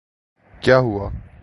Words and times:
کیا 0.61 0.77
ہوا؟ 0.79 1.09